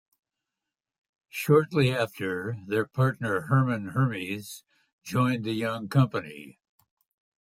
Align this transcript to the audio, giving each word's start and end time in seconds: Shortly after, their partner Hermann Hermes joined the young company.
Shortly 1.29 1.91
after, 1.91 2.57
their 2.65 2.87
partner 2.87 3.41
Hermann 3.41 3.89
Hermes 3.89 4.63
joined 5.03 5.43
the 5.43 5.53
young 5.53 5.89
company. 5.89 6.57